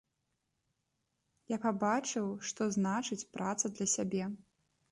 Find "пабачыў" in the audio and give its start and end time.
1.67-2.27